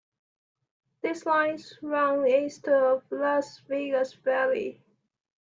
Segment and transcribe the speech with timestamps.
[1.03, 4.81] These lines run east of Las Vegas Valley.